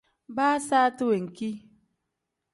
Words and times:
Baa 0.35 0.55
saati 0.67 1.03
wenki. 1.11 1.49